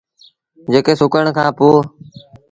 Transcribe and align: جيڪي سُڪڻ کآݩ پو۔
جيڪي 0.71 0.93
سُڪڻ 0.99 1.25
کآݩ 1.37 1.55
پو۔ 1.57 1.69